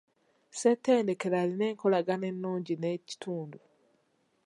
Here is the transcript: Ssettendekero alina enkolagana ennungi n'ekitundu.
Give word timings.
Ssettendekero 0.51 1.35
alina 1.43 1.65
enkolagana 1.71 2.25
ennungi 2.31 2.75
n'ekitundu. 2.77 3.59